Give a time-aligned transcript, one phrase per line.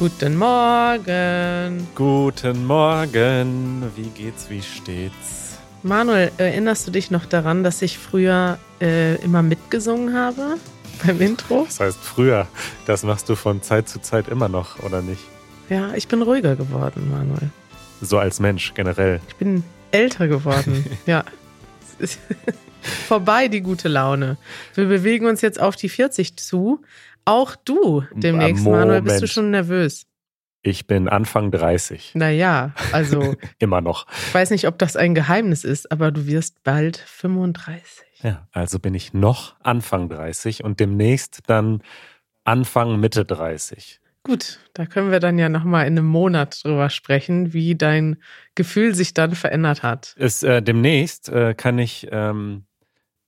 [0.00, 1.86] Guten Morgen.
[1.94, 3.82] Guten Morgen.
[3.94, 5.58] Wie geht's, wie steht's?
[5.82, 10.56] Manuel, erinnerst du dich noch daran, dass ich früher äh, immer mitgesungen habe
[11.06, 11.64] beim Intro?
[11.66, 12.48] Das heißt früher.
[12.86, 15.20] Das machst du von Zeit zu Zeit immer noch, oder nicht?
[15.68, 17.50] Ja, ich bin ruhiger geworden, Manuel.
[18.00, 19.20] So als Mensch generell.
[19.28, 20.82] Ich bin älter geworden.
[21.04, 21.24] ja.
[23.06, 24.38] Vorbei die gute Laune.
[24.74, 26.80] Wir bewegen uns jetzt auf die 40 zu.
[27.24, 28.86] Auch du demnächst, Moment.
[28.86, 30.06] Manuel, bist du schon nervös?
[30.62, 32.12] Ich bin Anfang 30.
[32.14, 34.06] Naja, also Immer noch.
[34.26, 38.22] ich weiß nicht, ob das ein Geheimnis ist, aber du wirst bald 35.
[38.22, 41.82] Ja, also bin ich noch Anfang 30 und demnächst dann
[42.44, 44.00] Anfang Mitte 30.
[44.22, 48.22] Gut, da können wir dann ja nochmal in einem Monat drüber sprechen, wie dein
[48.54, 50.14] Gefühl sich dann verändert hat.
[50.18, 52.66] Ist, äh, demnächst äh, kann ich ähm,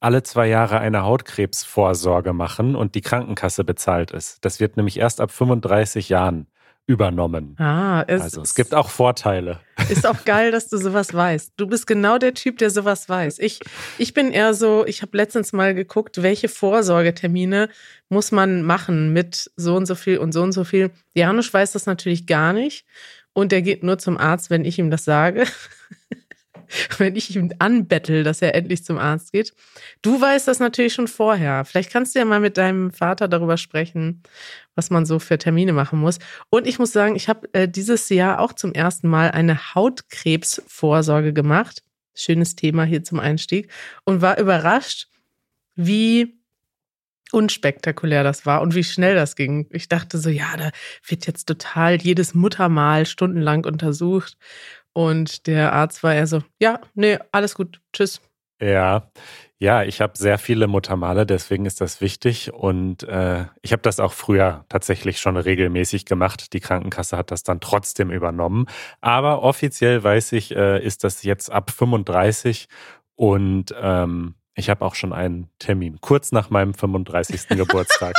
[0.02, 4.38] alle zwei Jahre eine Hautkrebsvorsorge machen und die Krankenkasse bezahlt es.
[4.40, 6.46] Das wird nämlich erst ab 35 Jahren
[6.86, 7.56] übernommen.
[7.58, 9.60] Ah, es Also es gibt auch Vorteile.
[9.88, 11.52] ist auch geil, dass du sowas weißt.
[11.56, 13.38] Du bist genau der Typ, der sowas weiß.
[13.38, 13.60] Ich,
[13.98, 17.68] ich bin eher so, ich habe letztens mal geguckt, welche Vorsorgetermine
[18.08, 20.90] muss man machen mit so und so viel und so und so viel.
[21.14, 22.84] Janusz weiß das natürlich gar nicht
[23.32, 25.44] und der geht nur zum Arzt, wenn ich ihm das sage.
[26.98, 29.54] wenn ich ihm anbettel, dass er endlich zum Arzt geht.
[30.02, 31.64] Du weißt das natürlich schon vorher.
[31.64, 34.22] Vielleicht kannst du ja mal mit deinem Vater darüber sprechen,
[34.74, 36.18] was man so für Termine machen muss.
[36.50, 41.32] Und ich muss sagen, ich habe äh, dieses Jahr auch zum ersten Mal eine Hautkrebsvorsorge
[41.32, 41.82] gemacht.
[42.14, 43.70] Schönes Thema hier zum Einstieg.
[44.04, 45.08] Und war überrascht,
[45.74, 46.38] wie
[47.32, 49.66] unspektakulär das war und wie schnell das ging.
[49.70, 50.70] Ich dachte so, ja, da
[51.06, 54.36] wird jetzt total jedes Muttermal stundenlang untersucht.
[54.94, 58.20] Und der Arzt war eher so, ja, nee, alles gut, tschüss.
[58.60, 59.10] Ja,
[59.58, 62.52] ja, ich habe sehr viele Muttermale, deswegen ist das wichtig.
[62.52, 66.52] Und äh, ich habe das auch früher tatsächlich schon regelmäßig gemacht.
[66.52, 68.66] Die Krankenkasse hat das dann trotzdem übernommen.
[69.00, 72.68] Aber offiziell weiß ich, äh, ist das jetzt ab 35
[73.14, 77.48] und ähm, ich habe auch schon einen Termin, kurz nach meinem 35.
[77.56, 78.14] Geburtstag.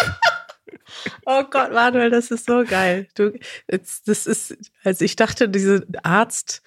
[1.26, 3.08] Oh Gott, Manuel, das ist so geil.
[3.16, 3.34] Du,
[3.68, 6.62] das ist, also ich dachte, diese Arzt,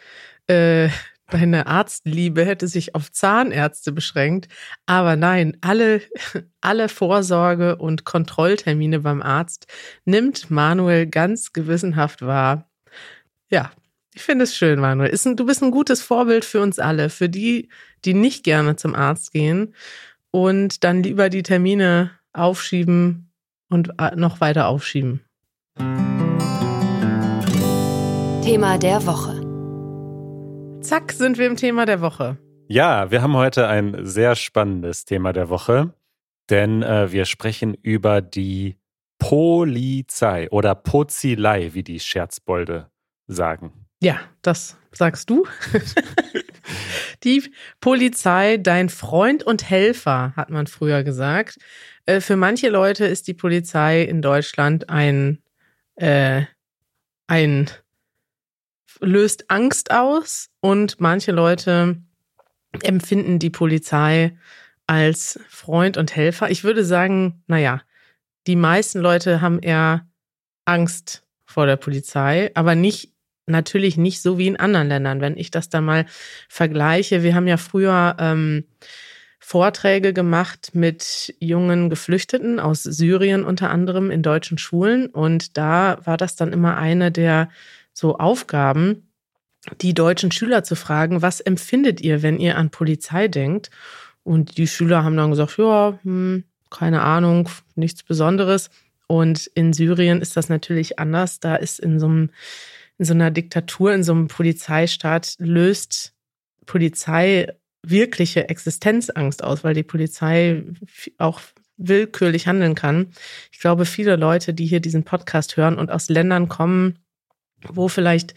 [0.46, 0.88] äh,
[1.28, 4.48] deine Arztliebe hätte sich auf Zahnärzte beschränkt.
[4.86, 6.02] Aber nein, alle,
[6.60, 9.66] alle Vorsorge- und Kontrolltermine beim Arzt
[10.04, 12.68] nimmt Manuel ganz gewissenhaft wahr.
[13.50, 13.72] Ja,
[14.14, 15.12] ich finde es schön, Manuel.
[15.12, 17.68] Ein, du bist ein gutes Vorbild für uns alle, für die,
[18.04, 19.74] die nicht gerne zum Arzt gehen
[20.30, 23.25] und dann lieber die Termine aufschieben
[23.68, 25.24] und äh, noch weiter aufschieben.
[28.42, 29.42] Thema der Woche.
[30.82, 32.38] Zack, sind wir im Thema der Woche.
[32.68, 35.94] Ja, wir haben heute ein sehr spannendes Thema der Woche,
[36.48, 38.76] denn äh, wir sprechen über die
[39.18, 42.90] Polizei oder Pozilei, wie die Scherzbolde
[43.26, 43.72] sagen.
[44.00, 45.46] Ja, das sagst du.
[47.24, 47.50] die
[47.80, 51.58] Polizei, dein Freund und Helfer, hat man früher gesagt.
[52.06, 55.42] Äh, für manche Leute ist die Polizei in Deutschland ein,
[55.96, 56.42] äh,
[57.26, 57.70] ein
[59.00, 61.96] löst Angst aus und manche Leute
[62.82, 64.36] empfinden die Polizei
[64.86, 66.50] als Freund und Helfer.
[66.50, 67.82] Ich würde sagen, naja,
[68.46, 70.06] die meisten Leute haben eher
[70.64, 73.12] Angst vor der Polizei, aber nicht,
[73.46, 75.20] natürlich nicht so wie in anderen Ländern.
[75.20, 76.06] Wenn ich das dann mal
[76.48, 78.64] vergleiche, wir haben ja früher ähm,
[79.38, 86.16] Vorträge gemacht mit jungen Geflüchteten aus Syrien unter anderem in deutschen Schulen und da war
[86.16, 87.48] das dann immer eine der
[87.92, 89.06] so Aufgaben,
[89.80, 93.70] die deutschen Schüler zu fragen, was empfindet ihr, wenn ihr an Polizei denkt?
[94.22, 98.70] Und die Schüler haben dann gesagt, ja, hm, keine Ahnung, nichts Besonderes.
[99.06, 101.40] Und in Syrien ist das natürlich anders.
[101.40, 102.30] Da ist in so, einem,
[102.98, 106.12] in so einer Diktatur, in so einem Polizeistaat, löst
[106.66, 107.54] Polizei
[107.90, 110.64] wirkliche Existenzangst aus, weil die Polizei
[111.18, 111.40] auch
[111.76, 113.12] willkürlich handeln kann.
[113.52, 116.98] Ich glaube, viele Leute, die hier diesen Podcast hören und aus Ländern kommen,
[117.68, 118.34] wo vielleicht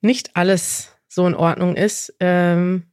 [0.00, 2.84] nicht alles so in Ordnung ist, ähm,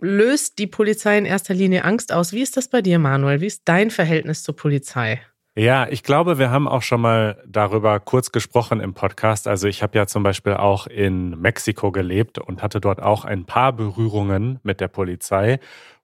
[0.00, 2.32] löst die Polizei in erster Linie Angst aus.
[2.32, 3.40] Wie ist das bei dir, Manuel?
[3.40, 5.22] Wie ist dein Verhältnis zur Polizei?
[5.54, 9.46] Ja, ich glaube, wir haben auch schon mal darüber kurz gesprochen im Podcast.
[9.46, 13.44] Also ich habe ja zum Beispiel auch in Mexiko gelebt und hatte dort auch ein
[13.44, 15.60] paar Berührungen mit der Polizei.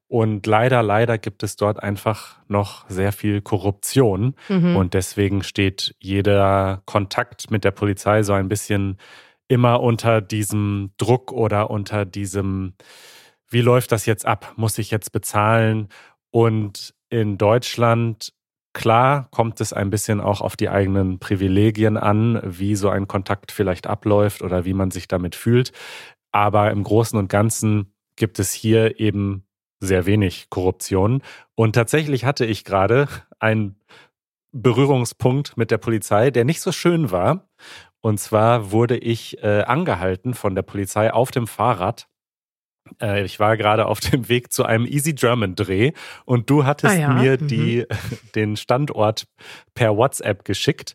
[0.06, 4.34] Und leider, leider gibt es dort einfach noch sehr viel Korruption.
[4.50, 4.76] Mhm.
[4.76, 8.98] Und deswegen steht jeder Kontakt mit der Polizei so ein bisschen
[9.48, 12.74] immer unter diesem Druck oder unter diesem,
[13.48, 14.52] wie läuft das jetzt ab?
[14.56, 15.88] Muss ich jetzt bezahlen?
[16.30, 18.34] Und in Deutschland
[18.78, 23.50] klar kommt es ein bisschen auch auf die eigenen Privilegien an, wie so ein Kontakt
[23.50, 25.72] vielleicht abläuft oder wie man sich damit fühlt.
[26.30, 29.44] Aber im Großen und Ganzen gibt es hier eben
[29.80, 31.22] sehr wenig Korruption.
[31.56, 33.08] Und tatsächlich hatte ich gerade
[33.40, 33.80] einen
[34.52, 37.48] Berührungspunkt mit der Polizei, der nicht so schön war.
[38.00, 42.07] Und zwar wurde ich äh, angehalten von der Polizei auf dem Fahrrad.
[43.00, 45.92] Äh, ich war gerade auf dem Weg zu einem Easy German Dreh
[46.24, 47.12] und du hattest ah ja.
[47.14, 47.48] mir mhm.
[47.48, 47.86] die,
[48.34, 49.26] den Standort
[49.74, 50.94] per WhatsApp geschickt.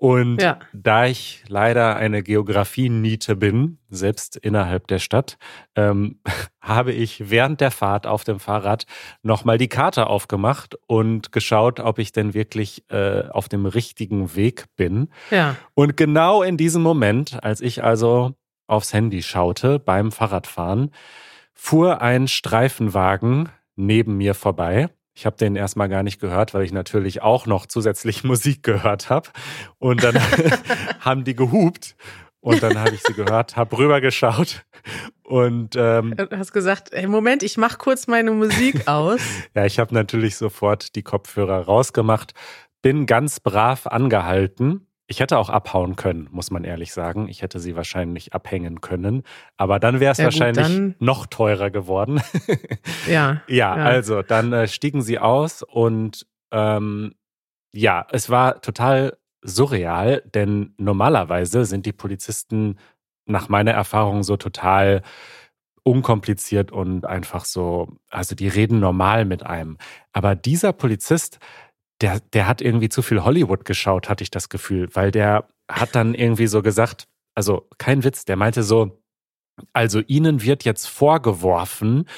[0.00, 0.60] Und ja.
[0.72, 5.38] da ich leider eine Geografie-Niete bin, selbst innerhalb der Stadt,
[5.74, 6.20] ähm,
[6.60, 8.84] habe ich während der Fahrt auf dem Fahrrad
[9.22, 14.66] nochmal die Karte aufgemacht und geschaut, ob ich denn wirklich äh, auf dem richtigen Weg
[14.76, 15.08] bin.
[15.30, 15.56] Ja.
[15.74, 18.34] Und genau in diesem Moment, als ich also
[18.68, 20.92] aufs Handy schaute beim Fahrradfahren,
[21.60, 24.88] fuhr ein Streifenwagen neben mir vorbei
[25.18, 29.10] ich habe den erstmal gar nicht gehört, weil ich natürlich auch noch zusätzlich Musik gehört
[29.10, 29.30] habe.
[29.78, 30.14] Und dann
[31.00, 31.96] haben die gehupt.
[32.40, 34.64] Und dann habe ich sie gehört, habe rübergeschaut
[35.24, 39.20] und ähm, du hast gesagt, hey, Moment, ich mache kurz meine Musik aus.
[39.54, 42.34] ja, ich habe natürlich sofort die Kopfhörer rausgemacht,
[42.80, 47.28] bin ganz brav angehalten ich hätte auch abhauen können, muss man ehrlich sagen.
[47.28, 49.22] Ich hätte sie wahrscheinlich abhängen können.
[49.56, 52.20] Aber dann wäre es ja, wahrscheinlich dann, noch teurer geworden.
[53.08, 53.76] ja, ja.
[53.76, 57.14] Ja, also dann äh, stiegen sie aus und ähm,
[57.72, 62.78] ja, es war total surreal, denn normalerweise sind die Polizisten
[63.24, 65.02] nach meiner Erfahrung so total
[65.84, 69.78] unkompliziert und einfach so, also die reden normal mit einem.
[70.12, 71.38] Aber dieser Polizist
[72.00, 75.94] der, der hat irgendwie zu viel Hollywood geschaut, hatte ich das Gefühl, weil der hat
[75.94, 79.02] dann irgendwie so gesagt, also kein Witz, der meinte so,
[79.72, 82.08] also Ihnen wird jetzt vorgeworfen,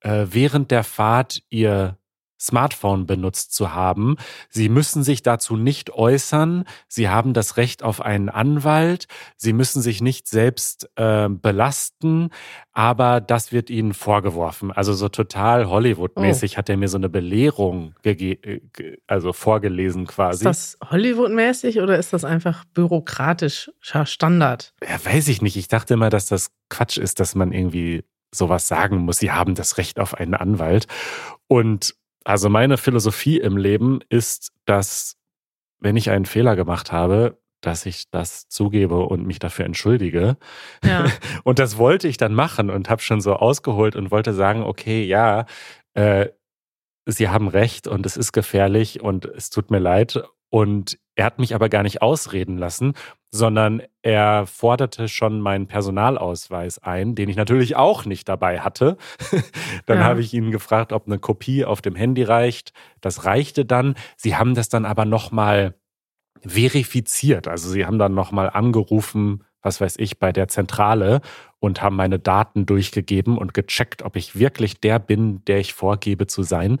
[0.00, 1.96] äh, während der Fahrt Ihr
[2.40, 4.16] Smartphone benutzt zu haben.
[4.48, 6.64] Sie müssen sich dazu nicht äußern.
[6.88, 9.06] Sie haben das Recht auf einen Anwalt.
[9.36, 12.30] Sie müssen sich nicht selbst äh, belasten,
[12.72, 14.72] aber das wird Ihnen vorgeworfen.
[14.72, 16.56] Also so total Hollywood-mäßig oh.
[16.56, 18.60] hat er mir so eine Belehrung äh,
[19.06, 20.48] also vorgelesen quasi.
[20.48, 24.74] Ist das Hollywood-mäßig oder ist das einfach bürokratischer Standard?
[24.82, 25.56] Ja, weiß ich nicht.
[25.56, 29.18] Ich dachte immer, dass das Quatsch ist, dass man irgendwie sowas sagen muss.
[29.18, 30.86] Sie haben das Recht auf einen Anwalt.
[31.48, 35.16] Und also meine Philosophie im Leben ist, dass
[35.80, 40.36] wenn ich einen Fehler gemacht habe, dass ich das zugebe und mich dafür entschuldige.
[40.84, 41.06] Ja.
[41.44, 45.04] Und das wollte ich dann machen und habe schon so ausgeholt und wollte sagen, okay,
[45.04, 45.44] ja,
[45.94, 46.28] äh,
[47.06, 50.22] Sie haben recht und es ist gefährlich und es tut mir leid.
[50.50, 52.94] Und er hat mich aber gar nicht ausreden lassen,
[53.30, 58.96] sondern er forderte schon meinen Personalausweis ein, den ich natürlich auch nicht dabei hatte.
[59.84, 60.04] dann ja.
[60.04, 62.72] habe ich ihn gefragt, ob eine Kopie auf dem Handy reicht.
[63.02, 63.96] Das reichte dann.
[64.16, 65.74] Sie haben das dann aber nochmal
[66.40, 67.48] verifiziert.
[67.48, 71.20] Also sie haben dann nochmal angerufen, was weiß ich, bei der Zentrale
[71.58, 76.26] und haben meine Daten durchgegeben und gecheckt, ob ich wirklich der bin, der ich vorgebe
[76.26, 76.78] zu sein.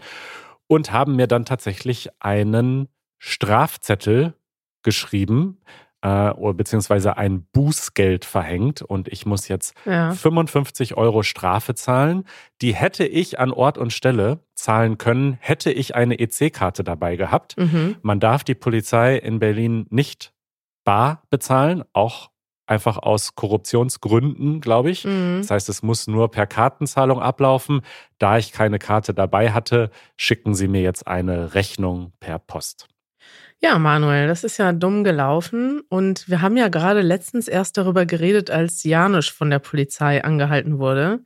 [0.66, 2.88] Und haben mir dann tatsächlich einen
[3.20, 4.34] Strafzettel
[4.82, 5.58] geschrieben,
[6.02, 10.12] äh, beziehungsweise ein Bußgeld verhängt und ich muss jetzt ja.
[10.12, 12.24] 55 Euro Strafe zahlen.
[12.62, 17.56] Die hätte ich an Ort und Stelle zahlen können, hätte ich eine EC-Karte dabei gehabt.
[17.58, 17.96] Mhm.
[18.02, 20.32] Man darf die Polizei in Berlin nicht
[20.84, 22.30] bar bezahlen, auch
[22.66, 25.04] einfach aus Korruptionsgründen, glaube ich.
[25.04, 25.38] Mhm.
[25.42, 27.82] Das heißt, es muss nur per Kartenzahlung ablaufen.
[28.18, 32.88] Da ich keine Karte dabei hatte, schicken sie mir jetzt eine Rechnung per Post.
[33.62, 35.82] Ja, Manuel, das ist ja dumm gelaufen.
[35.88, 40.78] Und wir haben ja gerade letztens erst darüber geredet, als Janusz von der Polizei angehalten
[40.78, 41.20] wurde.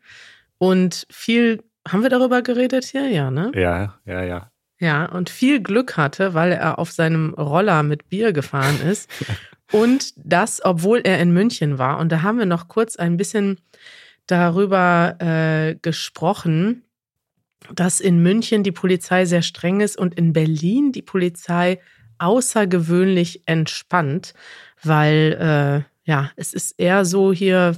[0.58, 3.08] Und viel, haben wir darüber geredet hier?
[3.08, 3.52] Ja, ne?
[3.54, 4.50] Ja, ja, ja.
[4.80, 9.08] Ja, und viel Glück hatte, weil er auf seinem Roller mit Bier gefahren ist.
[9.72, 11.98] und das, obwohl er in München war.
[11.98, 13.60] Und da haben wir noch kurz ein bisschen
[14.26, 16.82] darüber äh, gesprochen,
[17.72, 21.80] dass in München die Polizei sehr streng ist und in Berlin die Polizei
[22.18, 24.34] außergewöhnlich entspannt,
[24.82, 27.76] weil äh, ja, es ist eher so hier,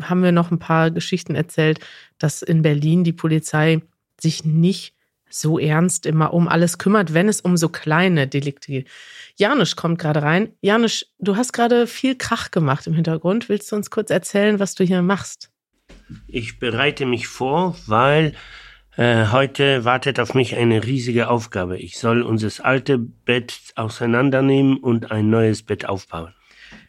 [0.00, 1.80] haben wir noch ein paar Geschichten erzählt,
[2.18, 3.82] dass in Berlin die Polizei
[4.20, 4.94] sich nicht
[5.28, 8.88] so ernst immer um alles kümmert, wenn es um so kleine Delikte geht.
[9.36, 10.52] Janusz kommt gerade rein.
[10.60, 13.48] Janusz, du hast gerade viel Krach gemacht im Hintergrund.
[13.48, 15.50] Willst du uns kurz erzählen, was du hier machst?
[16.28, 18.34] Ich bereite mich vor, weil
[18.96, 21.78] äh, heute wartet auf mich eine riesige Aufgabe.
[21.78, 26.34] Ich soll unser alte Bett auseinandernehmen und ein neues Bett aufbauen.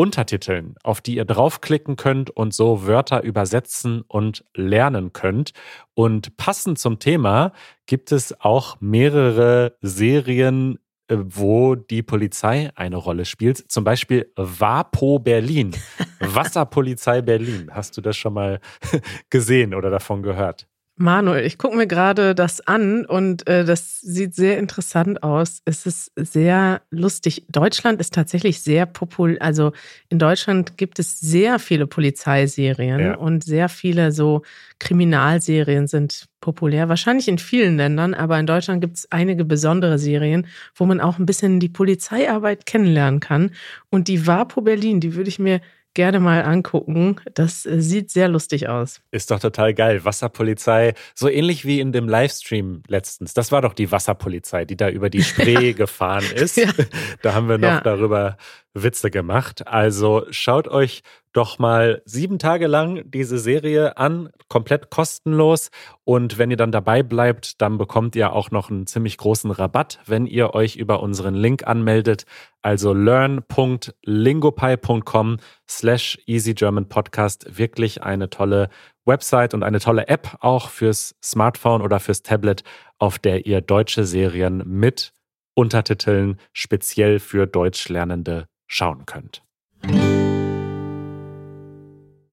[0.00, 5.52] Untertiteln, auf die ihr draufklicken könnt und so Wörter übersetzen und lernen könnt.
[5.92, 7.52] Und passend zum Thema
[7.84, 10.78] gibt es auch mehrere Serien,
[11.08, 13.70] äh, wo die Polizei eine Rolle spielt.
[13.70, 15.76] Zum Beispiel WAPO Berlin,
[16.18, 17.68] Wasserpolizei Berlin.
[17.70, 18.58] Hast du das schon mal
[19.28, 20.66] gesehen oder davon gehört?
[21.00, 25.62] Manuel, ich gucke mir gerade das an und äh, das sieht sehr interessant aus.
[25.64, 27.46] Es ist sehr lustig.
[27.48, 29.40] Deutschland ist tatsächlich sehr populär.
[29.40, 29.72] Also
[30.10, 33.14] in Deutschland gibt es sehr viele Polizeiserien ja.
[33.14, 34.42] und sehr viele so
[34.78, 36.90] Kriminalserien sind populär.
[36.90, 41.18] Wahrscheinlich in vielen Ländern, aber in Deutschland gibt es einige besondere Serien, wo man auch
[41.18, 43.52] ein bisschen die Polizeiarbeit kennenlernen kann.
[43.88, 45.62] Und die Vapo Berlin, die würde ich mir
[45.94, 47.16] gerne mal angucken.
[47.34, 49.00] Das äh, sieht sehr lustig aus.
[49.10, 50.04] Ist doch total geil.
[50.04, 53.34] Wasserpolizei, so ähnlich wie in dem Livestream letztens.
[53.34, 56.56] Das war doch die Wasserpolizei, die da über die Spree gefahren ist.
[56.56, 56.70] Ja.
[57.22, 57.80] Da haben wir noch ja.
[57.80, 58.36] darüber
[58.74, 59.66] Witze gemacht.
[59.66, 65.70] Also schaut euch doch mal sieben Tage lang diese Serie an, komplett kostenlos.
[66.04, 70.00] Und wenn ihr dann dabei bleibt, dann bekommt ihr auch noch einen ziemlich großen Rabatt,
[70.06, 72.26] wenn ihr euch über unseren Link anmeldet.
[72.62, 77.58] Also learn.lingopie.com slash easygermanpodcast.
[77.58, 78.68] Wirklich eine tolle
[79.04, 82.64] Website und eine tolle App auch fürs Smartphone oder fürs Tablet,
[82.98, 85.12] auf der ihr deutsche Serien mit
[85.54, 89.42] Untertiteln speziell für Deutschlernende schauen könnt.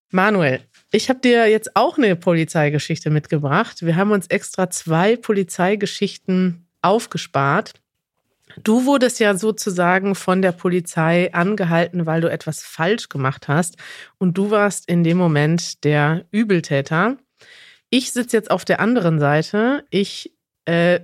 [0.10, 0.62] Manuel,
[0.92, 3.86] ich habe dir jetzt auch eine Polizeigeschichte mitgebracht.
[3.86, 7.74] Wir haben uns extra zwei Polizeigeschichten aufgespart.
[8.64, 13.76] Du wurdest ja sozusagen von der Polizei angehalten, weil du etwas falsch gemacht hast.
[14.18, 17.18] Und du warst in dem Moment der Übeltäter.
[17.90, 19.86] Ich sitze jetzt auf der anderen Seite.
[19.90, 20.34] Ich
[20.66, 21.02] äh,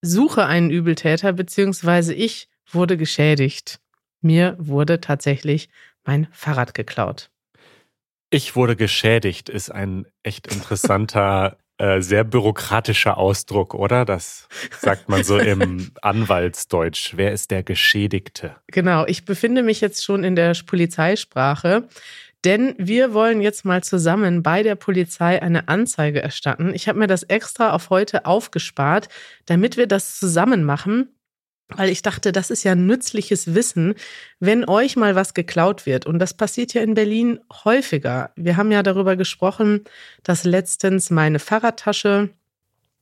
[0.00, 3.80] suche einen Übeltäter, beziehungsweise ich wurde geschädigt.
[4.22, 5.68] Mir wurde tatsächlich
[6.04, 7.30] mein Fahrrad geklaut.
[8.30, 14.04] Ich wurde geschädigt, ist ein echt interessanter, äh, sehr bürokratischer Ausdruck, oder?
[14.04, 14.48] Das
[14.80, 17.14] sagt man so im Anwaltsdeutsch.
[17.16, 18.56] Wer ist der Geschädigte?
[18.68, 21.88] Genau, ich befinde mich jetzt schon in der Polizeisprache.
[22.44, 26.72] Denn wir wollen jetzt mal zusammen bei der Polizei eine Anzeige erstatten.
[26.74, 29.08] Ich habe mir das extra auf heute aufgespart,
[29.46, 31.15] damit wir das zusammen machen
[31.68, 33.94] weil ich dachte, das ist ja nützliches Wissen,
[34.38, 36.06] wenn euch mal was geklaut wird.
[36.06, 38.30] Und das passiert ja in Berlin häufiger.
[38.36, 39.84] Wir haben ja darüber gesprochen,
[40.22, 42.30] dass letztens meine Fahrradtasche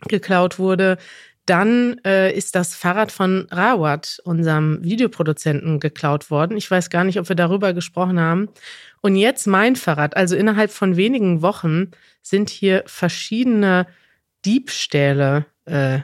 [0.08, 0.96] geklaut wurde.
[1.46, 6.56] Dann äh, ist das Fahrrad von Rawat, unserem Videoproduzenten, geklaut worden.
[6.56, 8.48] Ich weiß gar nicht, ob wir darüber gesprochen haben.
[9.02, 10.16] Und jetzt mein Fahrrad.
[10.16, 11.90] Also innerhalb von wenigen Wochen
[12.22, 13.86] sind hier verschiedene
[14.46, 16.00] Diebstähle äh,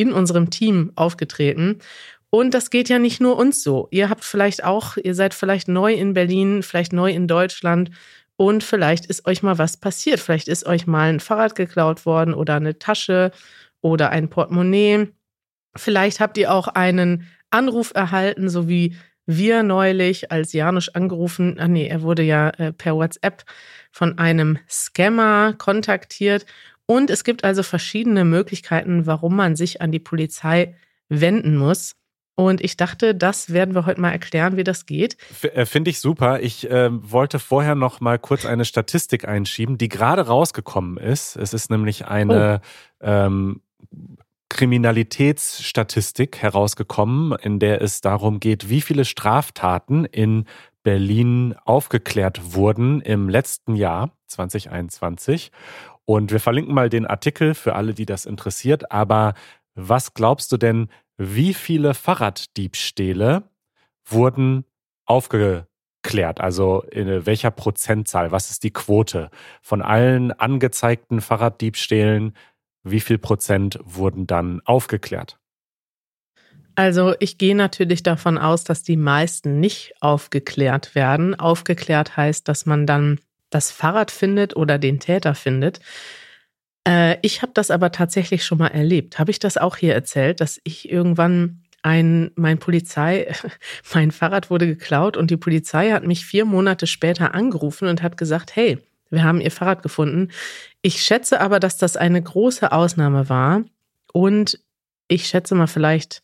[0.00, 1.78] in unserem Team aufgetreten.
[2.30, 3.88] Und das geht ja nicht nur uns so.
[3.90, 7.90] Ihr habt vielleicht auch, ihr seid vielleicht neu in Berlin, vielleicht neu in Deutschland
[8.36, 10.20] und vielleicht ist euch mal was passiert.
[10.20, 13.32] Vielleicht ist euch mal ein Fahrrad geklaut worden oder eine Tasche
[13.80, 15.08] oder ein Portemonnaie.
[15.76, 21.68] Vielleicht habt ihr auch einen Anruf erhalten, so wie wir neulich, als Janusz angerufen, ah
[21.68, 23.44] nee, er wurde ja äh, per WhatsApp
[23.92, 26.46] von einem Scammer kontaktiert
[26.90, 30.74] und es gibt also verschiedene Möglichkeiten, warum man sich an die Polizei
[31.08, 31.94] wenden muss.
[32.34, 35.16] Und ich dachte, das werden wir heute mal erklären, wie das geht.
[35.40, 36.40] Äh, finde ich super.
[36.40, 41.36] Ich äh, wollte vorher noch mal kurz eine Statistik einschieben, die gerade rausgekommen ist.
[41.36, 42.60] Es ist nämlich eine
[42.98, 43.06] oh.
[43.06, 43.60] ähm,
[44.48, 50.44] Kriminalitätsstatistik herausgekommen, in der es darum geht, wie viele Straftaten in
[50.82, 55.52] Berlin aufgeklärt wurden im letzten Jahr 2021.
[56.10, 58.90] Und wir verlinken mal den Artikel für alle, die das interessiert.
[58.90, 59.34] Aber
[59.76, 63.44] was glaubst du denn, wie viele Fahrraddiebstähle
[64.04, 64.64] wurden
[65.06, 66.40] aufgeklärt?
[66.40, 68.32] Also in welcher Prozentzahl?
[68.32, 69.30] Was ist die Quote
[69.62, 72.34] von allen angezeigten Fahrraddiebstählen?
[72.82, 75.38] Wie viel Prozent wurden dann aufgeklärt?
[76.74, 81.38] Also ich gehe natürlich davon aus, dass die meisten nicht aufgeklärt werden.
[81.38, 85.80] Aufgeklärt heißt, dass man dann das Fahrrad findet oder den Täter findet.
[86.86, 89.18] Äh, ich habe das aber tatsächlich schon mal erlebt.
[89.18, 93.32] Habe ich das auch hier erzählt, dass ich irgendwann ein, mein Polizei,
[93.94, 98.16] mein Fahrrad wurde geklaut und die Polizei hat mich vier Monate später angerufen und hat
[98.16, 98.78] gesagt, hey,
[99.10, 100.28] wir haben ihr Fahrrad gefunden.
[100.82, 103.64] Ich schätze aber, dass das eine große Ausnahme war
[104.12, 104.60] und
[105.08, 106.22] ich schätze mal vielleicht,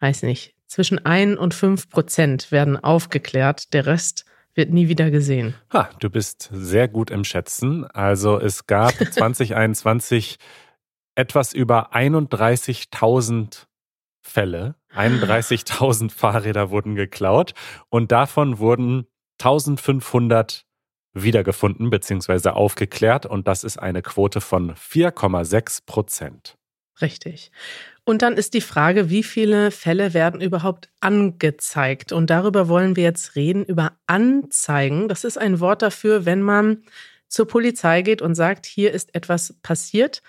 [0.00, 3.74] weiß nicht, zwischen ein und fünf Prozent werden aufgeklärt.
[3.74, 5.54] Der Rest wird nie wieder gesehen.
[5.72, 7.84] Ha, du bist sehr gut im Schätzen.
[7.86, 10.38] Also es gab 2021
[11.14, 13.66] etwas über 31.000
[14.22, 14.76] Fälle.
[14.94, 17.54] 31.000 Fahrräder wurden geklaut
[17.88, 19.06] und davon wurden
[19.40, 20.64] 1500
[21.14, 22.50] wiedergefunden bzw.
[22.50, 26.56] aufgeklärt und das ist eine Quote von 4,6 Prozent.
[27.00, 27.50] Richtig.
[28.04, 32.12] Und dann ist die Frage, wie viele Fälle werden überhaupt angezeigt?
[32.12, 35.08] Und darüber wollen wir jetzt reden, über Anzeigen.
[35.08, 36.82] Das ist ein Wort dafür, wenn man
[37.28, 40.22] zur Polizei geht und sagt, hier ist etwas passiert.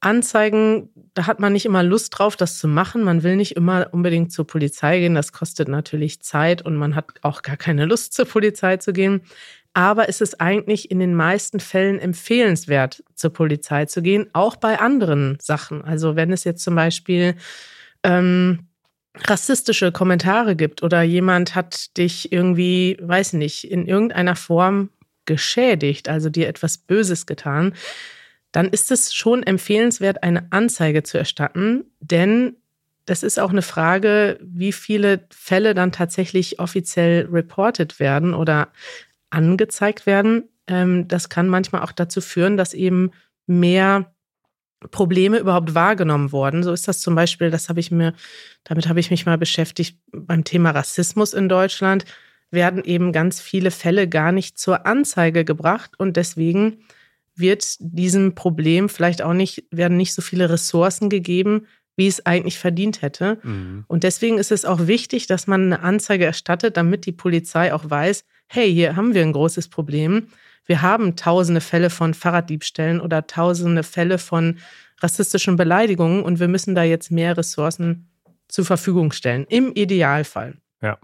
[0.00, 3.04] Anzeigen, da hat man nicht immer Lust drauf, das zu machen.
[3.04, 5.14] Man will nicht immer unbedingt zur Polizei gehen.
[5.14, 9.22] Das kostet natürlich Zeit und man hat auch gar keine Lust, zur Polizei zu gehen.
[9.74, 14.78] Aber es ist eigentlich in den meisten Fällen empfehlenswert, zur Polizei zu gehen, auch bei
[14.78, 15.82] anderen Sachen.
[15.82, 17.36] Also wenn es jetzt zum Beispiel
[18.02, 18.66] ähm,
[19.16, 24.90] rassistische Kommentare gibt oder jemand hat dich irgendwie, weiß nicht, in irgendeiner Form
[25.24, 27.74] geschädigt, also dir etwas Böses getan,
[28.50, 32.56] dann ist es schon empfehlenswert, eine Anzeige zu erstatten, denn
[33.06, 38.68] das ist auch eine Frage, wie viele Fälle dann tatsächlich offiziell reported werden oder
[39.32, 40.44] angezeigt werden.
[40.66, 43.10] Ähm, das kann manchmal auch dazu führen, dass eben
[43.46, 44.12] mehr
[44.90, 46.62] Probleme überhaupt wahrgenommen wurden.
[46.62, 48.14] So ist das zum Beispiel, das habe ich mir,
[48.64, 52.04] damit habe ich mich mal beschäftigt beim Thema Rassismus in Deutschland,
[52.50, 56.78] werden eben ganz viele Fälle gar nicht zur Anzeige gebracht und deswegen
[57.34, 62.58] wird diesem Problem vielleicht auch nicht, werden nicht so viele Ressourcen gegeben, wie es eigentlich
[62.58, 63.38] verdient hätte.
[63.42, 63.84] Mhm.
[63.88, 67.88] Und deswegen ist es auch wichtig, dass man eine Anzeige erstattet, damit die Polizei auch
[67.88, 70.28] weiß, hey, hier haben wir ein großes Problem.
[70.66, 74.58] Wir haben tausende Fälle von Fahrraddiebstählen oder tausende Fälle von
[75.00, 78.10] rassistischen Beleidigungen und wir müssen da jetzt mehr Ressourcen
[78.48, 79.46] zur Verfügung stellen.
[79.48, 80.58] Im Idealfall.
[80.82, 80.98] Ja.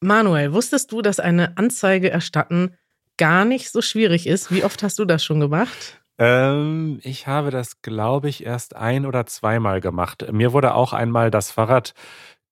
[0.00, 2.78] Manuel, wusstest du, dass eine Anzeige erstatten
[3.18, 4.50] gar nicht so schwierig ist?
[4.50, 6.00] Wie oft hast du das schon gemacht?
[6.16, 10.32] Ähm, ich habe das, glaube ich, erst ein oder zweimal gemacht.
[10.32, 11.92] Mir wurde auch einmal das Fahrrad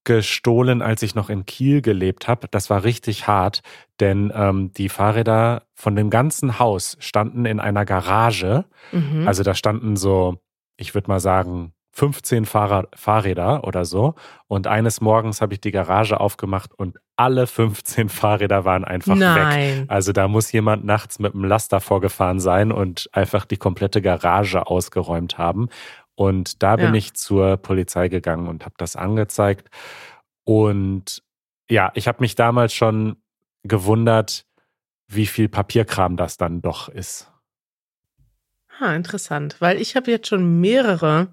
[0.09, 2.49] gestohlen, als ich noch in Kiel gelebt habe.
[2.51, 3.61] Das war richtig hart,
[4.01, 8.64] denn ähm, die Fahrräder von dem ganzen Haus standen in einer Garage.
[8.90, 9.29] Mhm.
[9.29, 10.38] Also da standen so,
[10.79, 14.14] ich würde mal sagen, 15 Fahrrad, Fahrräder oder so.
[14.47, 19.81] Und eines Morgens habe ich die Garage aufgemacht und alle 15 Fahrräder waren einfach Nein.
[19.81, 19.85] weg.
[19.88, 24.68] Also da muss jemand nachts mit einem Laster vorgefahren sein und einfach die komplette Garage
[24.68, 25.68] ausgeräumt haben.
[26.19, 26.95] Und da bin ja.
[26.95, 29.69] ich zur Polizei gegangen und habe das angezeigt.
[30.43, 31.23] Und
[31.71, 33.19] ja, ich habe mich damals schon
[33.63, 34.45] gewundert,
[35.07, 37.31] wie viel Papierkram das dann doch ist.
[38.81, 41.29] Ha, interessant, weil ich habe jetzt schon mehrere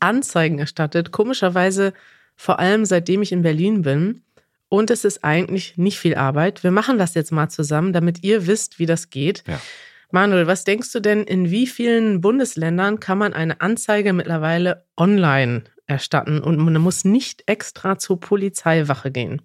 [0.00, 1.92] Anzeigen erstattet, komischerweise
[2.34, 4.22] vor allem seitdem ich in Berlin bin.
[4.70, 6.64] Und es ist eigentlich nicht viel Arbeit.
[6.64, 9.44] Wir machen das jetzt mal zusammen, damit ihr wisst, wie das geht.
[9.46, 9.60] Ja.
[10.12, 15.64] Manuel, was denkst du denn, in wie vielen Bundesländern kann man eine Anzeige mittlerweile online
[15.86, 19.40] erstatten und man muss nicht extra zur Polizeiwache gehen?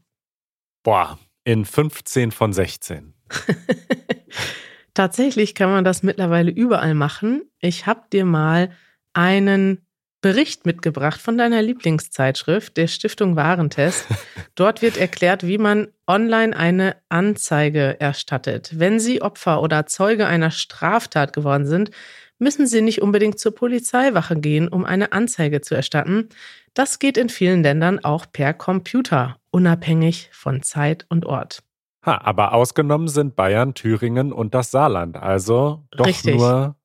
[0.83, 3.13] Boah, in 15 von 16.
[4.93, 7.49] Tatsächlich kann man das mittlerweile überall machen.
[7.61, 8.71] Ich habe dir mal
[9.13, 9.86] einen
[10.21, 14.05] Bericht mitgebracht von deiner Lieblingszeitschrift, der Stiftung Warentest.
[14.55, 18.71] Dort wird erklärt, wie man online eine Anzeige erstattet.
[18.73, 21.91] Wenn Sie Opfer oder Zeuge einer Straftat geworden sind,
[22.39, 26.29] müssen Sie nicht unbedingt zur Polizeiwache gehen, um eine Anzeige zu erstatten.
[26.73, 31.63] Das geht in vielen Ländern auch per Computer, unabhängig von Zeit und Ort.
[32.05, 36.37] Ha, aber ausgenommen sind Bayern, Thüringen und das Saarland, also doch Richtig.
[36.37, 36.75] nur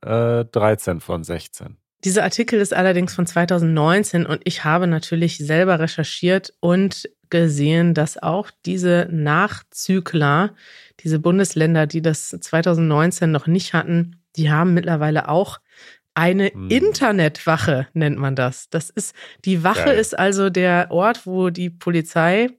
[0.00, 1.76] äh, 13 von 16.
[2.04, 8.20] Dieser Artikel ist allerdings von 2019 und ich habe natürlich selber recherchiert und gesehen, dass
[8.20, 10.54] auch diese Nachzügler,
[11.00, 15.60] diese Bundesländer, die das 2019 noch nicht hatten, die haben mittlerweile auch
[16.14, 16.68] eine hm.
[16.68, 18.68] Internetwache, nennt man das.
[18.70, 19.98] Das ist, die Wache Geil.
[19.98, 22.50] ist also der Ort, wo die Polizei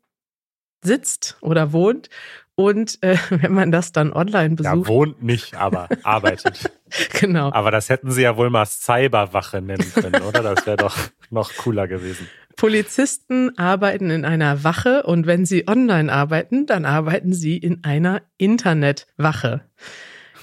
[0.84, 2.10] sitzt oder wohnt
[2.56, 4.76] und äh, wenn man das dann online besucht.
[4.76, 6.72] Ja, wohnt nicht, aber arbeitet.
[7.20, 7.52] genau.
[7.52, 10.44] Aber das hätten sie ja wohl mal Cyberwache nennen können, oder?
[10.44, 10.98] Das wäre doch
[11.30, 12.28] noch cooler gewesen.
[12.56, 18.22] Polizisten arbeiten in einer Wache und wenn sie online arbeiten, dann arbeiten sie in einer
[18.38, 19.62] Internetwache.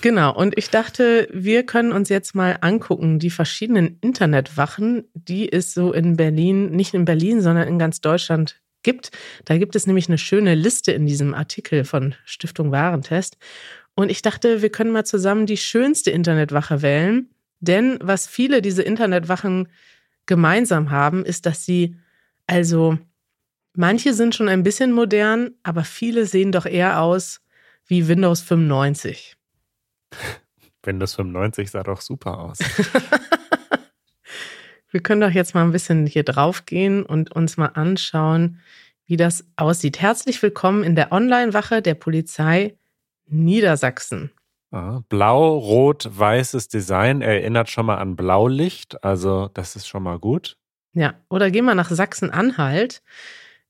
[0.00, 5.74] Genau, und ich dachte, wir können uns jetzt mal angucken, die verschiedenen Internetwachen, die es
[5.74, 9.11] so in Berlin, nicht in Berlin, sondern in ganz Deutschland gibt.
[9.44, 13.38] Da gibt es nämlich eine schöne Liste in diesem Artikel von Stiftung Warentest.
[13.98, 17.34] Und ich dachte, wir können mal zusammen die schönste Internetwache wählen.
[17.58, 19.66] Denn was viele diese Internetwachen
[20.24, 21.96] gemeinsam haben, ist, dass sie
[22.46, 22.96] also
[23.74, 27.40] manche sind schon ein bisschen modern, aber viele sehen doch eher aus
[27.87, 29.37] wie Windows 95.
[30.84, 32.61] Windows 95 sah doch super aus.
[34.90, 38.61] Wir können doch jetzt mal ein bisschen hier drauf gehen und uns mal anschauen,
[39.06, 40.00] wie das aussieht.
[40.00, 42.77] Herzlich willkommen in der Online-Wache der Polizei
[43.28, 44.30] Niedersachsen.
[44.70, 50.18] Ah, Blau, rot, weißes Design erinnert schon mal an Blaulicht, also das ist schon mal
[50.18, 50.58] gut.
[50.92, 53.02] Ja, oder gehen wir nach Sachsen-Anhalt.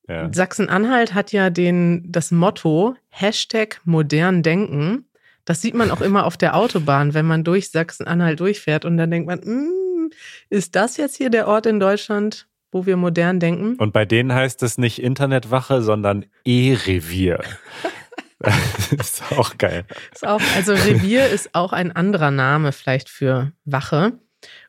[0.08, 0.32] Ja.
[0.32, 5.04] Sachsen-Anhalt hat ja den, das Motto Hashtag modern denken.
[5.44, 9.10] Das sieht man auch immer auf der Autobahn, wenn man durch Sachsen-Anhalt durchfährt und dann
[9.10, 10.10] denkt man, mm,
[10.48, 13.76] ist das jetzt hier der Ort in Deutschland, wo wir modern denken?
[13.76, 17.40] Und bei denen heißt es nicht Internetwache, sondern E-Revier.
[18.98, 19.84] ist auch geil.
[20.12, 24.18] Ist auch, also Revier ist auch ein anderer Name vielleicht für Wache.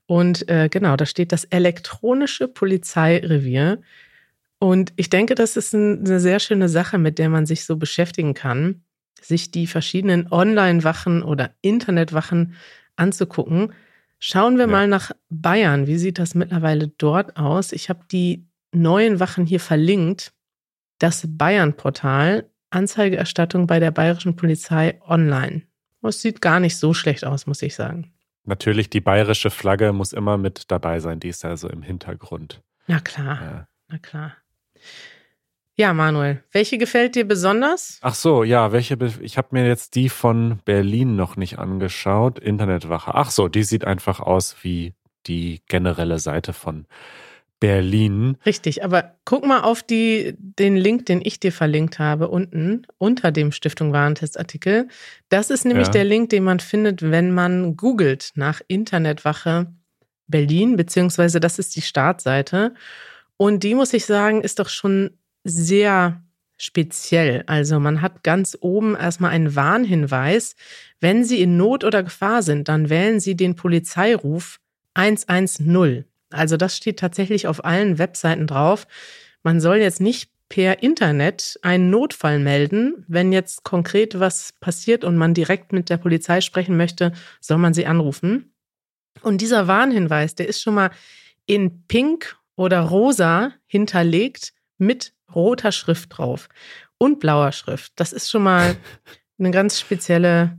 [0.08, 3.82] Und äh, genau, da steht das elektronische Polizeirevier.
[4.58, 7.78] Und ich denke, das ist ein, eine sehr schöne Sache, mit der man sich so
[7.78, 8.82] beschäftigen kann,
[9.22, 12.56] sich die verschiedenen Online-Wachen oder Internetwachen
[12.96, 13.74] anzugucken.
[14.18, 14.72] Schauen wir ja.
[14.72, 15.88] mal nach Bayern.
[15.88, 17.72] Wie sieht das mittlerweile dort aus?
[17.72, 20.34] Ich habe die neuen Wachen hier verlinkt.
[20.98, 25.64] Das Bayern-Portal Anzeigeerstattung bei der bayerischen Polizei online.
[26.02, 28.14] Es sieht gar nicht so schlecht aus, muss ich sagen.
[28.46, 32.62] Natürlich, die bayerische Flagge muss immer mit dabei sein, die ist also im Hintergrund.
[32.88, 33.68] Na klar, ja.
[33.88, 34.36] na klar.
[35.76, 38.00] Ja, Manuel, welche gefällt dir besonders?
[38.02, 38.98] Ach so, ja, welche?
[39.22, 42.38] Ich habe mir jetzt die von Berlin noch nicht angeschaut.
[42.38, 43.16] Internetwache.
[43.16, 44.94] Ach so, die sieht einfach aus wie
[45.28, 46.86] die generelle Seite von
[47.60, 48.38] Berlin.
[48.46, 53.32] Richtig, aber guck mal auf die, den Link, den ich dir verlinkt habe, unten unter
[53.32, 54.88] dem Stiftung Warentest-Artikel.
[55.28, 55.94] Das ist nämlich ja.
[55.94, 59.68] der Link, den man findet, wenn man googelt nach Internetwache
[60.28, 62.74] Berlin, beziehungsweise das ist die Startseite.
[63.36, 65.12] Und die, muss ich sagen, ist doch schon
[65.44, 66.22] sehr
[66.58, 67.44] speziell.
[67.48, 70.56] Also man hat ganz oben erstmal einen Warnhinweis.
[71.00, 74.60] Wenn Sie in Not oder Gefahr sind, dann wählen Sie den Polizeiruf
[74.94, 76.06] 110.
[76.32, 78.88] Also das steht tatsächlich auf allen Webseiten drauf.
[79.44, 83.06] Man soll jetzt nicht per Internet einen Notfall melden.
[83.08, 87.74] Wenn jetzt konkret was passiert und man direkt mit der Polizei sprechen möchte, soll man
[87.74, 88.54] sie anrufen.
[89.22, 90.92] Und dieser Warnhinweis, der ist schon mal
[91.46, 96.50] in Pink oder Rosa hinterlegt mit roter Schrift drauf
[96.98, 97.94] und blauer Schrift.
[97.96, 98.76] Das ist schon mal
[99.40, 100.58] eine ganz spezielle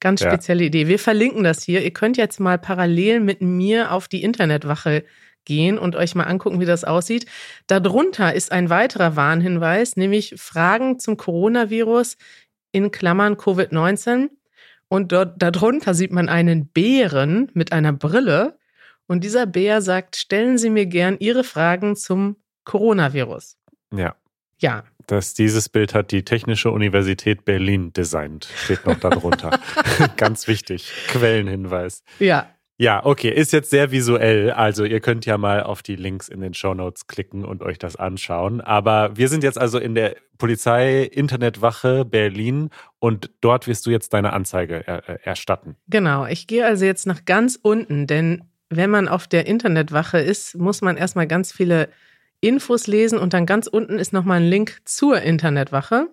[0.00, 0.66] Ganz spezielle ja.
[0.68, 0.88] Idee.
[0.88, 1.82] Wir verlinken das hier.
[1.82, 5.04] Ihr könnt jetzt mal parallel mit mir auf die Internetwache
[5.44, 7.26] gehen und euch mal angucken, wie das aussieht.
[7.66, 12.16] Darunter ist ein weiterer Warnhinweis, nämlich Fragen zum Coronavirus
[12.70, 14.28] in Klammern Covid-19.
[14.88, 18.58] Und dort, darunter sieht man einen Bären mit einer Brille.
[19.06, 23.56] Und dieser Bär sagt, stellen Sie mir gern Ihre Fragen zum Coronavirus.
[23.92, 24.16] Ja.
[24.58, 28.48] Ja, dass dieses Bild hat die Technische Universität Berlin designt.
[28.64, 29.58] Steht noch darunter.
[30.16, 30.92] Ganz wichtig.
[31.08, 32.02] Quellenhinweis.
[32.18, 32.48] Ja.
[32.78, 34.50] Ja, okay, ist jetzt sehr visuell.
[34.50, 37.78] Also ihr könnt ja mal auf die Links in den Show Notes klicken und euch
[37.78, 38.60] das anschauen.
[38.60, 44.12] Aber wir sind jetzt also in der Polizei Internetwache Berlin und dort wirst du jetzt
[44.14, 45.76] deine Anzeige er äh, erstatten.
[45.86, 50.56] Genau, ich gehe also jetzt nach ganz unten, denn wenn man auf der Internetwache ist,
[50.56, 51.88] muss man erstmal ganz viele
[52.42, 56.08] Infos lesen und dann ganz unten ist nochmal ein Link zur Internetwache.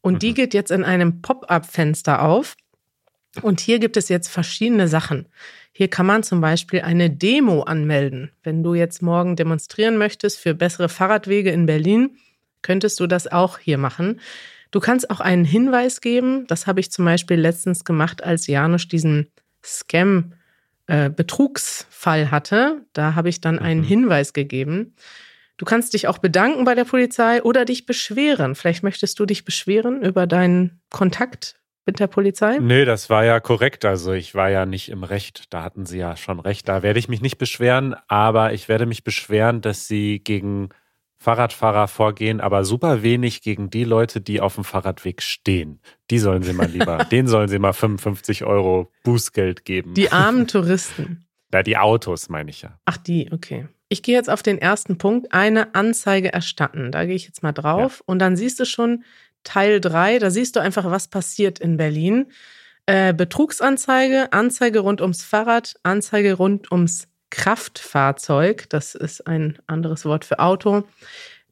[0.00, 0.18] Und mhm.
[0.20, 2.54] die geht jetzt in einem Pop-up-Fenster auf.
[3.42, 5.26] Und hier gibt es jetzt verschiedene Sachen.
[5.72, 8.30] Hier kann man zum Beispiel eine Demo anmelden.
[8.44, 12.16] Wenn du jetzt morgen demonstrieren möchtest für bessere Fahrradwege in Berlin,
[12.62, 14.20] könntest du das auch hier machen.
[14.70, 16.46] Du kannst auch einen Hinweis geben.
[16.46, 19.28] Das habe ich zum Beispiel letztens gemacht, als Janusz diesen
[19.64, 22.82] Scam-Betrugsfall äh, hatte.
[22.92, 23.86] Da habe ich dann einen mhm.
[23.86, 24.94] Hinweis gegeben.
[25.56, 28.54] Du kannst dich auch bedanken bei der Polizei oder dich beschweren.
[28.54, 32.58] Vielleicht möchtest du dich beschweren über deinen Kontakt mit der Polizei?
[32.58, 33.84] Nee, das war ja korrekt.
[33.84, 35.52] Also ich war ja nicht im Recht.
[35.52, 36.68] Da hatten sie ja schon recht.
[36.68, 40.70] Da werde ich mich nicht beschweren, aber ich werde mich beschweren, dass sie gegen
[41.18, 45.80] Fahrradfahrer vorgehen, aber super wenig gegen die Leute, die auf dem Fahrradweg stehen.
[46.10, 49.94] Die sollen sie mal lieber, denen sollen sie mal 55 Euro Bußgeld geben.
[49.94, 51.26] Die armen Touristen.
[51.52, 52.78] Ja, die Autos meine ich ja.
[52.84, 53.68] Ach, die, okay.
[53.94, 56.90] Ich gehe jetzt auf den ersten Punkt, eine Anzeige erstatten.
[56.90, 58.02] Da gehe ich jetzt mal drauf ja.
[58.06, 59.04] und dann siehst du schon
[59.44, 62.26] Teil 3, da siehst du einfach, was passiert in Berlin.
[62.86, 70.24] Äh, Betrugsanzeige, Anzeige rund ums Fahrrad, Anzeige rund ums Kraftfahrzeug, das ist ein anderes Wort
[70.24, 70.82] für Auto,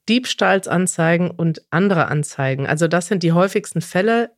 [0.08, 2.66] Diebstahlsanzeigen und andere Anzeigen.
[2.66, 4.32] Also das sind die häufigsten Fälle.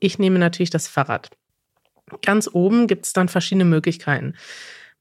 [0.00, 1.28] Ich nehme natürlich das Fahrrad.
[2.22, 4.36] Ganz oben gibt es dann verschiedene Möglichkeiten.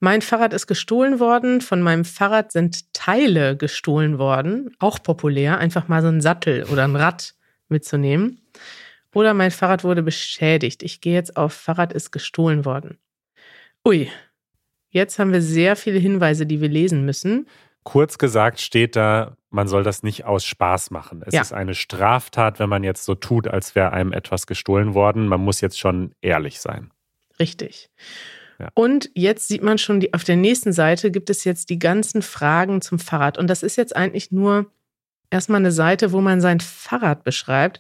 [0.04, 1.62] Mein Fahrrad ist gestohlen worden.
[1.62, 4.76] Von meinem Fahrrad sind Teile gestohlen worden.
[4.80, 7.36] Auch populär, einfach mal so ein Sattel oder ein Rad
[7.70, 8.42] mitzunehmen.
[9.16, 10.84] Oder mein Fahrrad wurde beschädigt.
[10.84, 12.98] Ich gehe jetzt auf Fahrrad ist gestohlen worden.
[13.88, 14.12] Ui,
[14.90, 17.48] jetzt haben wir sehr viele Hinweise, die wir lesen müssen.
[17.84, 21.24] Kurz gesagt steht da, man soll das nicht aus Spaß machen.
[21.26, 21.40] Es Ja.
[21.44, 25.28] ist eine Straftat, wenn man jetzt so tut, als wäre einem etwas gestohlen worden.
[25.28, 26.92] Man muss jetzt schon ehrlich sein.
[27.40, 27.90] Richtig.
[28.74, 32.22] Und jetzt sieht man schon, die, auf der nächsten Seite gibt es jetzt die ganzen
[32.22, 33.38] Fragen zum Fahrrad.
[33.38, 34.72] Und das ist jetzt eigentlich nur
[35.30, 37.80] erstmal eine Seite, wo man sein Fahrrad beschreibt.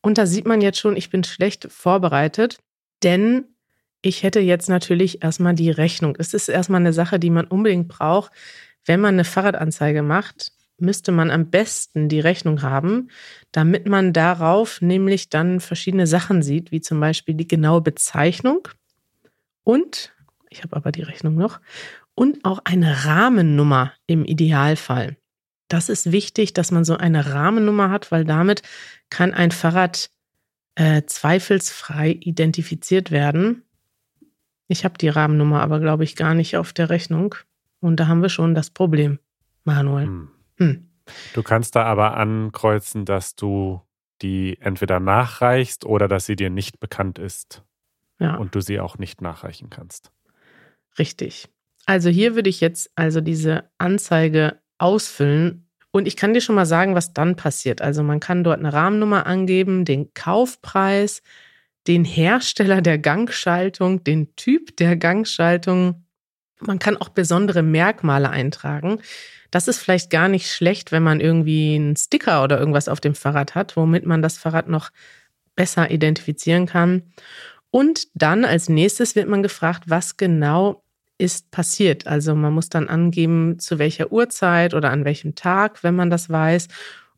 [0.00, 2.58] Und da sieht man jetzt schon, ich bin schlecht vorbereitet,
[3.02, 3.44] denn
[4.02, 6.16] ich hätte jetzt natürlich erstmal die Rechnung.
[6.18, 8.32] Es ist erstmal eine Sache, die man unbedingt braucht.
[8.84, 13.08] Wenn man eine Fahrradanzeige macht, müsste man am besten die Rechnung haben,
[13.52, 18.66] damit man darauf nämlich dann verschiedene Sachen sieht, wie zum Beispiel die genaue Bezeichnung
[19.64, 20.14] und,
[20.50, 21.60] ich habe aber die Rechnung noch,
[22.14, 25.16] und auch eine Rahmennummer im Idealfall.
[25.68, 28.62] Das ist wichtig, dass man so eine Rahmennummer hat, weil damit
[29.08, 30.10] kann ein Fahrrad
[30.74, 33.62] äh, zweifelsfrei identifiziert werden.
[34.68, 37.34] Ich habe die Rahmennummer aber, glaube ich, gar nicht auf der Rechnung.
[37.80, 39.18] Und da haben wir schon das Problem,
[39.64, 40.06] Manuel.
[40.06, 40.28] Hm.
[40.58, 40.88] Hm.
[41.34, 43.80] Du kannst da aber ankreuzen, dass du
[44.20, 47.64] die entweder nachreichst oder dass sie dir nicht bekannt ist
[48.22, 48.36] Ja.
[48.36, 50.12] und du sie auch nicht nachreichen kannst.
[50.98, 51.48] Richtig.
[51.86, 56.66] Also hier würde ich jetzt also diese Anzeige ausfüllen und ich kann dir schon mal
[56.66, 57.82] sagen, was dann passiert.
[57.82, 61.22] Also man kann dort eine Rahmennummer angeben, den Kaufpreis,
[61.86, 66.06] den Hersteller der Gangschaltung, den Typ der Gangschaltung.
[66.60, 69.00] Man kann auch besondere Merkmale eintragen.
[69.50, 73.14] Das ist vielleicht gar nicht schlecht, wenn man irgendwie einen Sticker oder irgendwas auf dem
[73.14, 74.90] Fahrrad hat, womit man das Fahrrad noch
[75.56, 77.02] besser identifizieren kann.
[77.72, 80.84] Und dann als nächstes wird man gefragt, was genau
[81.16, 82.06] ist passiert.
[82.06, 86.28] Also man muss dann angeben, zu welcher Uhrzeit oder an welchem Tag, wenn man das
[86.28, 86.68] weiß.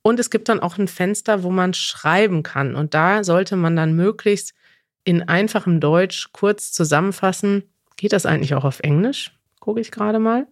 [0.02, 2.76] Und es gibt dann auch ein Fenster, wo man schreiben kann.
[2.76, 4.54] Und da sollte man dann möglichst
[5.02, 7.64] in einfachem Deutsch kurz zusammenfassen.
[7.96, 9.32] Geht das eigentlich auch auf Englisch?
[9.58, 10.46] Gucke ich gerade mal.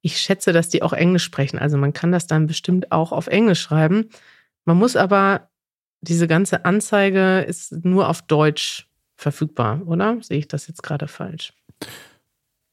[0.00, 1.58] Ich schätze, dass die auch Englisch sprechen.
[1.58, 4.08] Also man kann das dann bestimmt auch auf Englisch schreiben.
[4.64, 5.50] Man muss aber,
[6.00, 8.88] diese ganze Anzeige ist nur auf Deutsch
[9.24, 10.18] verfügbar, oder?
[10.22, 11.52] Sehe ich das jetzt gerade falsch?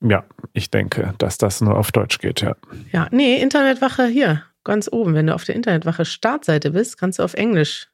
[0.03, 2.55] Ja, ich denke, dass das nur auf Deutsch geht, ja.
[2.91, 5.13] Ja, nee, Internetwache hier, ganz oben.
[5.15, 7.87] Wenn du auf der Internetwache Startseite bist, kannst du auf Englisch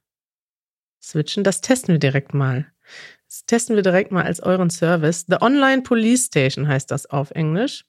[1.01, 1.43] switchen.
[1.43, 2.65] Das testen wir direkt mal.
[3.27, 5.25] Das testen wir direkt mal als euren Service.
[5.27, 7.85] The Online Police Station heißt das auf Englisch.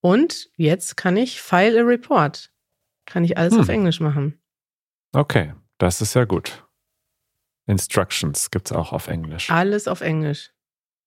[0.00, 2.50] Und jetzt kann ich File a Report.
[3.06, 3.60] Kann ich alles Hm.
[3.60, 4.38] auf Englisch machen.
[5.12, 6.64] Okay, das ist ja gut.
[7.68, 9.50] Instructions gibt es auch auf Englisch.
[9.50, 10.50] Alles auf Englisch.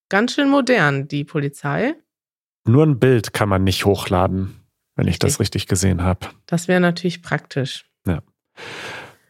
[0.10, 1.95] Ganz schön modern, die Polizei.
[2.65, 4.62] Nur ein Bild kann man nicht hochladen,
[4.95, 5.39] wenn ich das Richtig.
[5.39, 6.28] richtig gesehen habe.
[6.45, 7.86] Das wäre natürlich praktisch.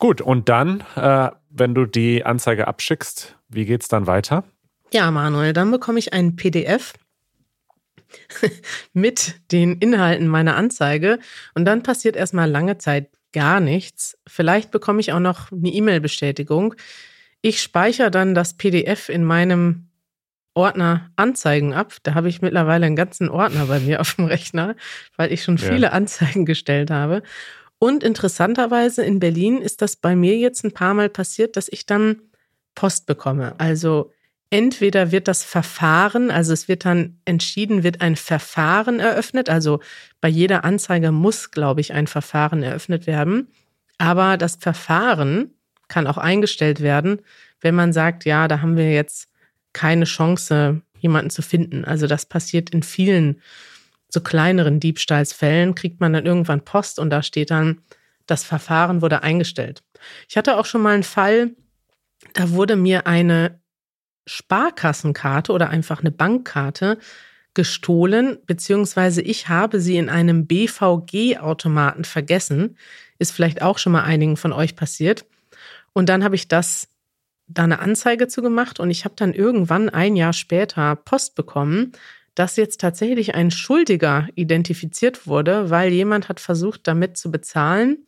[0.02, 4.44] Gut, und dann, äh, wenn du die Anzeige abschickst, wie geht's dann weiter?
[4.92, 6.94] Ja, Manuel, dann bekomme ich ein PDF
[8.94, 11.20] mit den Inhalten meiner Anzeige
[11.54, 14.18] und dann passiert erstmal lange Zeit gar nichts.
[14.28, 16.74] Vielleicht bekomme ich auch noch eine E-Mail-Bestätigung.
[17.42, 19.88] Ich speichere dann das PDF in meinem
[20.54, 21.96] Ordner Anzeigen ab.
[22.04, 24.76] Da habe ich mittlerweile einen ganzen Ordner bei mir auf dem Rechner,
[25.18, 25.68] weil ich schon Ja.
[25.68, 27.24] viele Anzeigen gestellt habe.
[27.80, 31.86] Und interessanterweise in Berlin ist das bei mir jetzt ein paar Mal passiert, dass ich
[31.86, 32.22] dann
[32.76, 33.56] Post bekomme.
[33.58, 34.12] Also
[34.52, 39.50] entweder wird das Verfahren, also es wird dann entschieden, wird ein Verfahren eröffnet.
[39.50, 39.80] Also
[40.20, 43.48] bei jeder Anzeige muss, glaube ich, ein Verfahren eröffnet werden.
[43.98, 45.56] Aber das Verfahren
[45.92, 47.22] kann auch eingestellt werden,
[47.60, 49.30] wenn man sagt, ja, da haben wir jetzt
[49.74, 51.84] keine Chance, jemanden zu finden.
[51.86, 53.42] Also das passiert in vielen
[54.10, 57.82] so kleineren Diebstahlsfällen, kriegt man dann irgendwann Post und da steht dann,
[58.26, 59.84] das Verfahren wurde eingestellt.
[60.30, 61.52] Ich hatte auch schon mal einen Fall,
[62.34, 63.60] da wurde mir eine
[64.26, 67.00] Sparkassenkarte oder einfach eine Bankkarte
[67.54, 72.78] gestohlen, beziehungsweise ich habe sie in einem BVG-Automaten vergessen.
[73.20, 75.26] Ist vielleicht auch schon mal einigen von euch passiert.
[75.94, 76.88] Und dann habe ich das
[77.48, 81.92] da eine Anzeige zu gemacht und ich habe dann irgendwann ein Jahr später Post bekommen,
[82.34, 88.08] dass jetzt tatsächlich ein Schuldiger identifiziert wurde, weil jemand hat versucht, damit zu bezahlen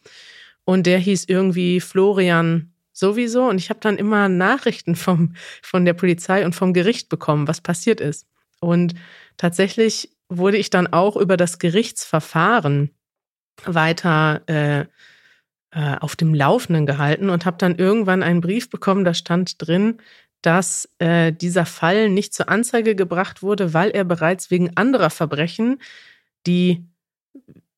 [0.63, 3.43] und der hieß irgendwie Florian sowieso.
[3.49, 7.59] Und ich habe dann immer Nachrichten vom, von der Polizei und vom Gericht bekommen, was
[7.59, 8.27] passiert ist.
[8.59, 8.93] Und
[9.35, 12.91] tatsächlich wurde ich dann auch über das Gerichtsverfahren
[13.65, 14.85] weiter äh,
[15.73, 19.97] äh, auf dem Laufenden gehalten und habe dann irgendwann einen Brief bekommen, da stand drin,
[20.41, 25.81] dass äh, dieser Fall nicht zur Anzeige gebracht wurde, weil er bereits wegen anderer Verbrechen,
[26.45, 26.85] die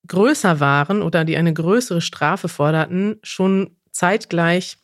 [0.07, 4.77] größer waren oder die eine größere Strafe forderten, schon zeitgleich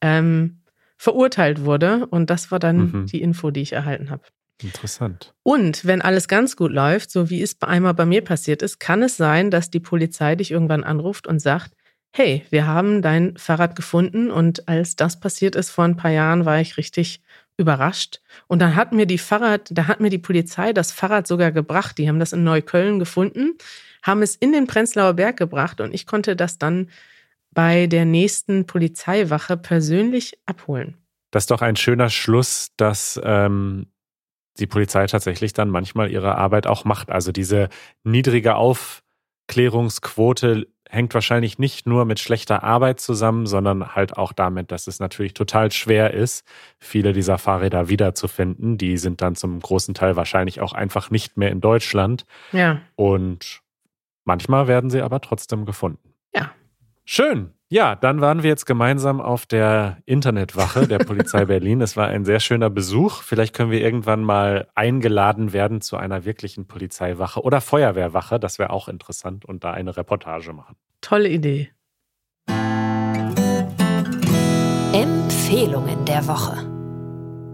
[0.00, 0.58] ähm,
[0.96, 2.06] verurteilt wurde.
[2.06, 3.06] Und das war dann mhm.
[3.06, 4.22] die Info, die ich erhalten habe.
[4.60, 5.34] Interessant.
[5.44, 9.02] Und wenn alles ganz gut läuft, so wie es einmal bei mir passiert ist, kann
[9.02, 11.72] es sein, dass die Polizei dich irgendwann anruft und sagt,
[12.12, 16.44] hey, wir haben dein Fahrrad gefunden und als das passiert ist vor ein paar Jahren,
[16.44, 17.22] war ich richtig
[17.58, 18.20] überrascht.
[18.46, 21.98] Und dann hat mir die Fahrrad, da hat mir die Polizei das Fahrrad sogar gebracht.
[21.98, 23.58] Die haben das in Neukölln gefunden,
[24.02, 26.88] haben es in den Prenzlauer Berg gebracht und ich konnte das dann
[27.50, 30.96] bei der nächsten Polizeiwache persönlich abholen.
[31.30, 33.86] Das ist doch ein schöner Schluss, dass ähm,
[34.58, 37.10] die Polizei tatsächlich dann manchmal ihre Arbeit auch macht.
[37.10, 37.68] Also diese
[38.04, 44.86] niedrige Aufklärungsquote hängt wahrscheinlich nicht nur mit schlechter Arbeit zusammen, sondern halt auch damit, dass
[44.86, 46.44] es natürlich total schwer ist,
[46.78, 48.78] viele dieser Fahrräder wiederzufinden.
[48.78, 52.24] Die sind dann zum großen Teil wahrscheinlich auch einfach nicht mehr in Deutschland.
[52.52, 52.80] Ja.
[52.96, 53.60] Und
[54.24, 56.14] manchmal werden sie aber trotzdem gefunden.
[56.34, 56.50] Ja.
[57.04, 57.52] Schön.
[57.70, 61.82] Ja, dann waren wir jetzt gemeinsam auf der Internetwache der Polizei Berlin.
[61.82, 63.20] Es war ein sehr schöner Besuch.
[63.20, 68.40] Vielleicht können wir irgendwann mal eingeladen werden zu einer wirklichen Polizeiwache oder Feuerwehrwache.
[68.40, 70.76] Das wäre auch interessant und da eine Reportage machen.
[71.02, 71.70] Tolle Idee.
[74.94, 76.56] Empfehlungen der Woche.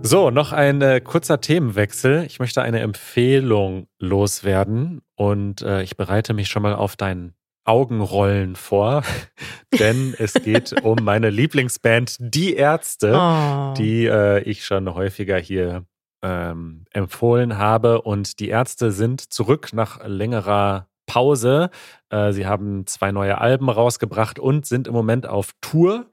[0.03, 2.25] So, noch ein äh, kurzer Themenwechsel.
[2.27, 8.57] Ich möchte eine Empfehlung loswerden und äh, ich bereite mich schon mal auf deinen Augenrollen
[8.57, 9.03] vor,
[9.79, 13.75] denn es geht um meine Lieblingsband, Die Ärzte, oh.
[13.77, 15.85] die äh, ich schon häufiger hier
[16.23, 18.03] ähm, empfohlen habe.
[18.03, 21.71] Und die Ärzte sind zurück nach längerer Pause.
[22.09, 26.07] Äh, sie haben zwei neue Alben rausgebracht und sind im Moment auf Tour.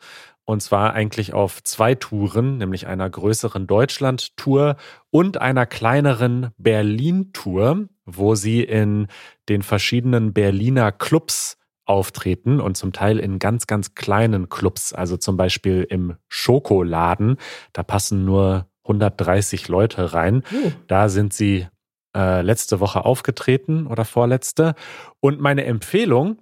[0.43, 4.75] Und zwar eigentlich auf zwei Touren, nämlich einer größeren Deutschland-Tour
[5.09, 9.07] und einer kleineren Berlin-Tour, wo sie in
[9.49, 15.35] den verschiedenen Berliner Clubs auftreten und zum Teil in ganz, ganz kleinen Clubs, also zum
[15.35, 17.37] Beispiel im Schokoladen.
[17.73, 20.43] Da passen nur 130 Leute rein.
[20.51, 20.71] Uh.
[20.87, 21.67] Da sind sie
[22.15, 24.75] äh, letzte Woche aufgetreten oder vorletzte.
[25.19, 26.41] Und meine Empfehlung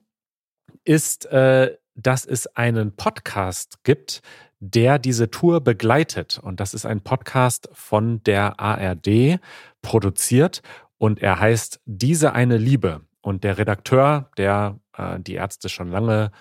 [0.83, 4.21] ist, äh, dass es einen Podcast gibt,
[4.59, 6.39] der diese Tour begleitet.
[6.41, 9.39] Und das ist ein Podcast von der ARD
[9.81, 10.61] produziert
[10.99, 13.01] und er heißt Diese eine Liebe.
[13.21, 16.31] Und der Redakteur, der äh, die Ärzte schon lange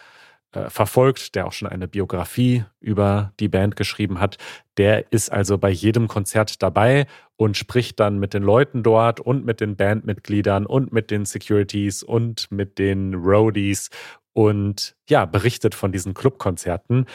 [0.53, 4.37] äh, verfolgt, der auch schon eine Biografie über die Band geschrieben hat,
[4.77, 9.45] der ist also bei jedem Konzert dabei und spricht dann mit den Leuten dort und
[9.45, 13.91] mit den Bandmitgliedern und mit den Securities und mit den Roadies
[14.33, 17.07] und ja, berichtet von diesen Clubkonzerten.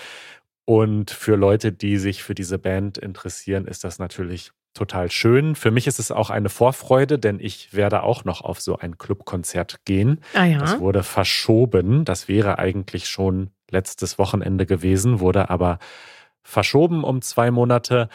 [0.66, 5.56] Und für Leute, die sich für diese Band interessieren, ist das natürlich total schön.
[5.56, 8.98] Für mich ist es auch eine Vorfreude, denn ich werde auch noch auf so ein
[8.98, 10.22] Clubkonzert gehen.
[10.34, 10.60] Ah ja.
[10.60, 12.06] Das wurde verschoben.
[12.06, 15.80] Das wäre eigentlich schon letztes Wochenende gewesen, wurde aber
[16.44, 18.10] verschoben um zwei Monate.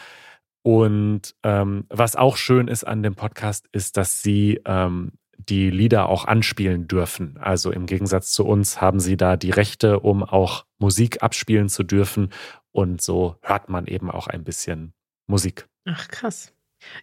[0.61, 6.09] Und ähm, was auch schön ist an dem Podcast, ist, dass sie ähm, die Lieder
[6.09, 7.37] auch anspielen dürfen.
[7.37, 11.83] Also im Gegensatz zu uns haben sie da die Rechte, um auch Musik abspielen zu
[11.83, 12.29] dürfen.
[12.71, 14.93] Und so hört man eben auch ein bisschen
[15.27, 15.68] Musik.
[15.85, 16.53] Ach, krass.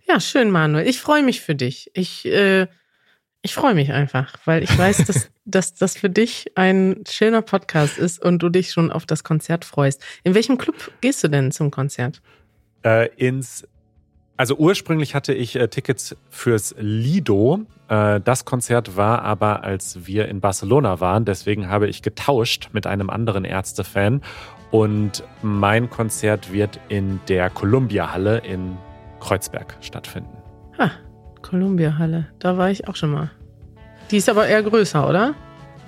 [0.09, 0.87] Ja, schön, Manuel.
[0.87, 1.91] Ich freue mich für dich.
[1.95, 2.67] Ich, äh,
[3.43, 7.99] ich freue mich einfach, weil ich weiß, dass, dass das für dich ein schöner Podcast
[7.99, 10.03] ist und du dich schon auf das Konzert freust.
[10.25, 12.23] In welchem Club gehst du denn zum Konzert?
[12.85, 13.67] Äh, ins
[14.37, 17.61] also ursprünglich hatte ich äh, Tickets fürs Lido.
[17.89, 21.25] Äh, das Konzert war aber, als wir in Barcelona waren.
[21.25, 24.23] Deswegen habe ich getauscht mit einem anderen Ärztefan.
[24.71, 28.77] Und mein Konzert wird in der Columbia Halle in
[29.21, 30.37] Kreuzberg stattfinden.
[30.79, 30.91] Ha,
[31.41, 32.27] Columbia Halle.
[32.39, 33.31] Da war ich auch schon mal.
[34.11, 35.35] Die ist aber eher größer, oder?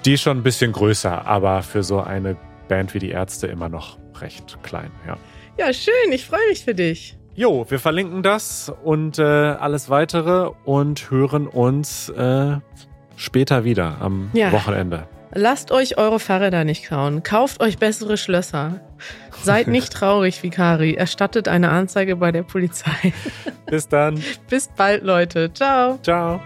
[0.05, 2.37] Die ist schon ein bisschen größer, aber für so eine
[2.69, 5.17] Band wie die Ärzte immer noch recht klein, ja.
[5.59, 6.13] Ja, schön.
[6.13, 7.18] Ich freue mich für dich.
[7.39, 12.57] Jo, wir verlinken das und äh, alles weitere und hören uns äh,
[13.15, 14.51] später wieder am ja.
[14.51, 15.07] Wochenende.
[15.33, 17.23] Lasst euch eure Fahrräder nicht klauen.
[17.23, 18.81] Kauft euch bessere Schlösser.
[19.41, 20.95] Seid nicht traurig, Vikari.
[20.95, 23.13] Erstattet eine Anzeige bei der Polizei.
[23.67, 24.21] Bis dann.
[24.51, 25.53] Bis bald, Leute.
[25.55, 25.97] Ciao.
[26.03, 26.41] Ciao.